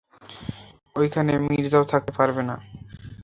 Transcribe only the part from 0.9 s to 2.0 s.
ঐখানে মির্জাও